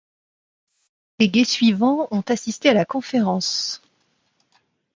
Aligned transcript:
Les 1.19 1.27
délégués 1.27 1.45
suivants 1.45 2.07
ont 2.09 2.23
assisté 2.27 2.69
à 2.69 2.73
la 2.73 2.85
conférence. 2.85 3.83